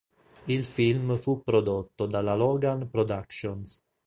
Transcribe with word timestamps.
Il 0.47 0.63
film 0.65 1.15
fu 1.15 1.43
prodotto 1.43 2.07
dalla 2.07 2.33
Logan 2.33 2.89
Productions. 2.89 3.83